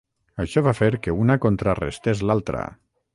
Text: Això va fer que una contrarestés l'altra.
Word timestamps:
Això 0.43 0.63
va 0.67 0.71
fer 0.77 0.89
que 1.07 1.13
una 1.25 1.37
contrarestés 1.45 2.25
l'altra. 2.31 2.65